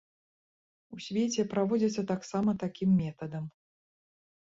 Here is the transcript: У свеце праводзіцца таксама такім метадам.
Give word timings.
У 0.95 0.99
свеце 1.09 1.45
праводзіцца 1.53 2.07
таксама 2.15 2.59
такім 2.67 2.89
метадам. 3.07 3.45